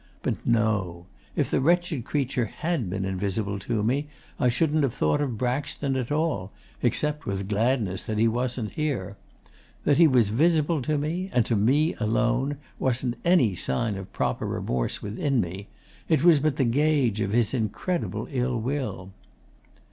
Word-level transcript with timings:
But 0.23 0.43
no; 0.47 1.05
if 1.35 1.51
the 1.51 1.61
wretched 1.61 2.05
creature 2.05 2.45
HAD 2.45 2.89
been 2.89 3.05
invisible 3.05 3.59
to 3.59 3.83
me, 3.83 4.07
I 4.39 4.49
shouldn't 4.49 4.81
have 4.81 4.95
thought 4.95 5.21
of 5.21 5.37
Braxton 5.37 5.95
at 5.95 6.11
all 6.11 6.51
except 6.81 7.27
with 7.27 7.47
gladness 7.47 8.01
that 8.05 8.17
he 8.17 8.27
wasn't 8.27 8.71
here. 8.71 9.15
That 9.83 9.99
he 9.99 10.07
was 10.07 10.29
visible 10.29 10.81
to 10.81 10.97
me, 10.97 11.29
and 11.31 11.45
to 11.45 11.55
me 11.55 11.93
alone, 11.99 12.57
wasn't 12.79 13.17
any 13.23 13.53
sign 13.53 13.95
of 13.95 14.11
proper 14.11 14.47
remorse 14.47 15.03
within 15.03 15.39
me. 15.39 15.67
It 16.09 16.23
was 16.23 16.39
but 16.39 16.55
the 16.55 16.65
gauge 16.65 17.21
of 17.21 17.31
his 17.31 17.53
incredible 17.53 18.27
ill 18.31 18.59
will. 18.59 19.11